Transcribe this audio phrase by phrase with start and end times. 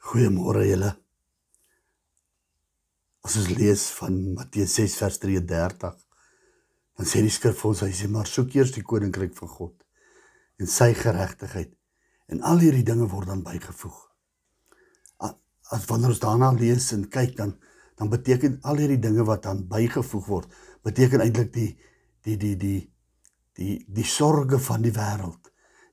[0.00, 0.90] Goeiemôre julle.
[3.20, 5.90] As ons lees van Matteus 6 vers 33,
[6.96, 9.76] dan sê die skrif vir ons hy sê maar soek eers die koninkryk van God
[10.60, 11.74] en sy geregtigheid
[12.32, 13.98] en al hierdie dinge word dan bygevoeg.
[15.70, 17.58] As wanneer ons daarna lees en kyk dan
[18.00, 20.48] dan beteken al hierdie dinge wat dan bygevoeg word,
[20.82, 21.70] beteken eintlik die
[22.24, 22.78] die die die
[23.60, 25.49] die die sorges van die wêreld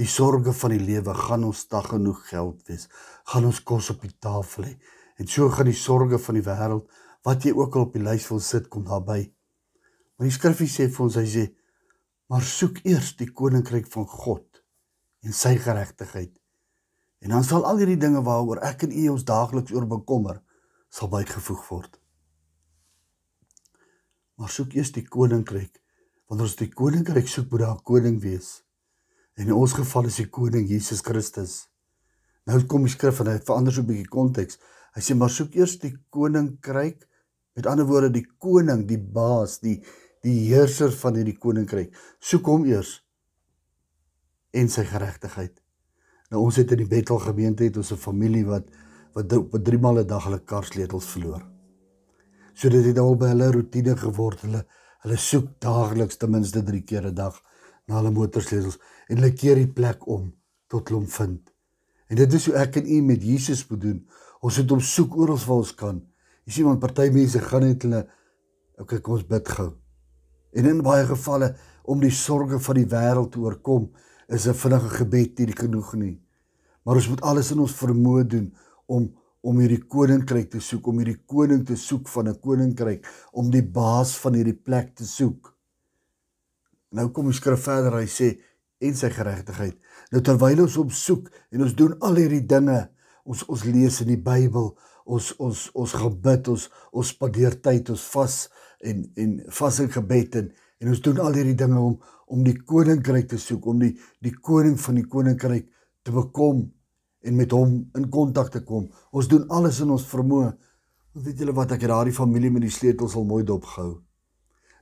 [0.00, 2.88] die sorge van die lewe gaan ons dag genoeg geld wees.
[3.28, 4.78] Gaan ons kos op die tafel hê.
[5.20, 6.88] En so gaan die sorge van die wêreld
[7.28, 9.26] wat jy ook al op die lys wil sit kom daarby
[10.20, 11.42] maar die skrifgie sê vir ons hy sê
[12.28, 14.60] maar soek eers die koninkryk van God
[15.24, 16.34] en sy geregtigheid.
[17.24, 20.42] En dan sal al hierdie dinge waaroor ek en u ons daagliks oor bekommer
[20.92, 21.96] sal bygevoeg word.
[24.36, 25.80] Maar soek eers die koninkryk.
[26.28, 28.60] Wanneer ons die koninkryk soek moet daar 'n koning wees
[29.40, 31.62] En in ons geval is die koning Jesus Christus.
[32.48, 34.58] Nou kom die skrif en hy verander so 'n bietjie konteks.
[34.94, 37.06] Hy sê maar soek eers die koninkryk.
[37.56, 39.82] Met ander woorde die koning, die baas, die
[40.22, 41.96] die heerser van hierdie koninkryk.
[42.20, 43.00] Soek hom eers
[44.52, 45.62] en sy geregtigheid.
[46.30, 48.68] Nou ons het in die Bethel gemeente het ons 'n familie wat
[49.14, 51.42] wat op 3 maal 'n dag hulle karsleutels verloor.
[52.54, 54.40] So dit het al by hulle rotine geword.
[54.40, 54.66] Hulle
[55.02, 57.40] hulle soek daagliks ten minste 3 keer 'n dag
[57.90, 58.78] na hulle motorsleutels
[59.10, 60.28] en hulle keer die plek om
[60.70, 61.42] tot hulle hom vind.
[62.10, 63.98] En dit is hoe ek en u met Jesus moet doen.
[64.40, 65.98] Ons moet hom soek oral waar ons kan.
[66.46, 68.04] Jy sien want party mense gaan net hulle
[68.80, 69.72] okay kom ons bid gou.
[70.56, 71.52] En in baie gevalle
[71.90, 73.90] om die sorges van die wêreld te oorkom
[74.28, 76.16] is 'n vinnige gebed nie genoeg nie.
[76.84, 78.54] Maar ons moet alles in ons vermoë doen
[78.86, 79.10] om
[79.42, 83.62] om hierdie koninkryk te soek, om hierdie koning te soek van 'n koninkryk, om die
[83.62, 85.49] baas van hierdie plek te soek.
[86.96, 88.32] Nou kom die skrif verder, hy sê
[88.80, 89.76] en sy geregtigheid.
[90.10, 92.78] Nou terwyl ons hom soek en ons doen al hierdie dinge,
[93.28, 94.72] ons ons lees in die Bybel,
[95.10, 98.40] ons ons ons gebid, ons ons spandeer tyd, ons vas
[98.90, 101.96] en en vas in gebed en en ons doen al hierdie dinge om
[102.30, 105.66] om die koninkryk te soek, om die die koning van die koninkryk
[106.06, 106.68] te bekom
[107.20, 108.86] en met hom in kontak te kom.
[109.12, 110.52] Ons doen alles in ons vermoë.
[111.20, 113.98] Weet julle wat ek het daardie familie met die sleutels al mooi dopgehou.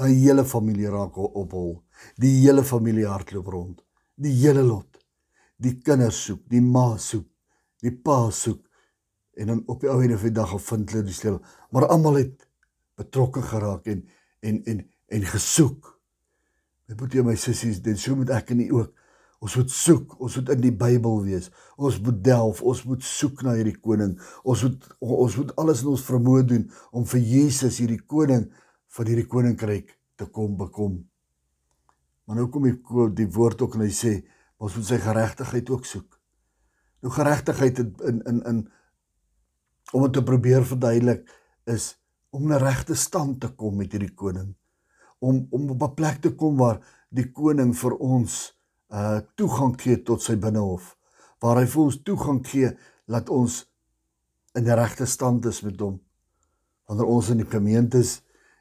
[0.00, 1.74] Daai hele familie raak op hol.
[2.16, 3.82] Die hele familie hardloop rond.
[4.16, 4.96] Die hele lot.
[5.60, 7.26] Die kinders soek, die ma soek,
[7.84, 8.62] die pa soek
[9.40, 11.42] en dan op die ou en of die dag gevind hulle die sleutel.
[11.72, 12.46] Maar almal het
[13.00, 14.00] betrokke geraak en
[14.40, 14.80] en en
[15.12, 15.90] en gesoek.
[16.88, 18.96] My boetie en my sissies, dit sou moet ek en u ook.
[19.40, 21.50] Ons moet soek, ons moet in die Bybel wees.
[21.76, 24.16] Ons moet delf, ons moet soek na hierdie koning.
[24.44, 28.48] Ons moet ons moet alles in ons vermoë doen om vir Jesus hierdie koning
[28.96, 30.98] van hierdie koninkryk te kom bekom.
[32.26, 34.12] Maar nou kom die die woord ook en hy sê
[34.60, 36.18] ons moet sy geregtigheid ook soek.
[37.02, 38.60] Nou geregtigheid in in in
[39.92, 41.24] om dit te probeer verduidelik
[41.66, 41.96] is
[42.30, 44.54] om 'n regte stand te kom met hierdie koning.
[45.18, 48.56] Om om op 'n plek te kom waar die koning vir ons
[48.90, 50.96] uh toegang gee tot sy binnehof.
[51.40, 53.66] Waar hy vir ons toegang gee laat ons
[54.54, 56.00] in die regte stand is met hom.
[56.86, 58.20] Wanneer ons in die gemeentes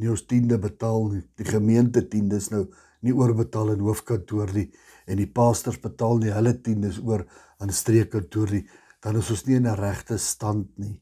[0.00, 1.22] nie ons tiende betaal nie.
[1.36, 2.66] Die gemeente tiendes nou
[3.04, 4.68] nie oorbetaal in hoofkantoor nie
[5.10, 7.26] en die pastors betaal nie hulle tiendes oor
[7.60, 8.64] aan streekkantoor nie.
[9.00, 11.00] Dan is ons nie in 'n regte stand nie.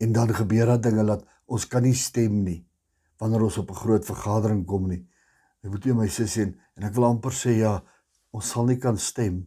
[0.00, 2.64] En dan gebeur daar dinge dat ons kan nie stem nie
[3.18, 5.06] wanneer ons op 'n groot vergadering kom nie.
[5.62, 7.82] Ek moet vir my sussie en, en ek wil amper sê ja,
[8.32, 9.46] ons sal nie kan stem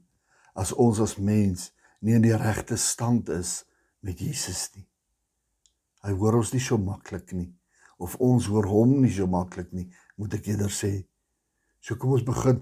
[0.56, 3.66] as ons as mens nie in die regte stand is
[4.02, 4.86] met Jesus nie.
[6.04, 7.54] Hy hoor ons nie so maklik nie
[8.04, 9.88] of ons hoor hom nie so maklik nie,
[10.20, 10.92] moet ek eerder sê.
[11.84, 12.62] So kom ons begin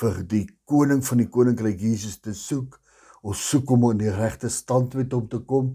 [0.00, 2.78] vir die koning van die koninkryk Jesus te soek.
[3.22, 5.74] Ons soek om in die regte stand met hom te kom.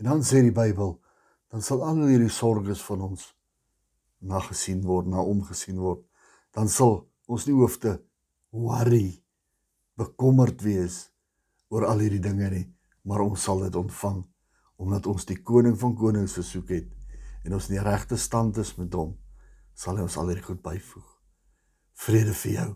[0.00, 0.96] En dan sê die Bybel,
[1.52, 3.30] dan sal al hierdie sorges van ons
[4.26, 6.02] na gesien word, na omgesien word.
[6.54, 7.96] Dan sal ons nie hoef te
[8.56, 9.20] worry,
[9.96, 11.06] bekommerd wees
[11.72, 12.66] oor al hierdie dinge nie,
[13.06, 14.24] maar ons sal dit ontvang
[14.76, 16.88] omdat ons die koning van konings versoek het
[17.46, 19.14] en ons in die regte stand is met hom,
[19.74, 21.12] sal hy ons al hierdie goed byvoeg.
[22.06, 22.72] Vrede vir jou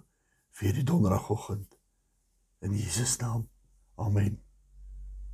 [0.61, 1.79] vir die donderdagoggend.
[2.61, 3.49] In Jesus naam.
[3.97, 4.50] Amen.